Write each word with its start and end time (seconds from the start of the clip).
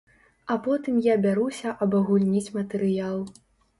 А 0.53 0.55
потым 0.67 0.95
я 1.07 1.17
бяруся 1.27 1.73
абагульніць 1.87 2.53
матэрыял. 2.59 3.21